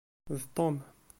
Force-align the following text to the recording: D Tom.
D 0.29 0.39
Tom. 0.55 0.75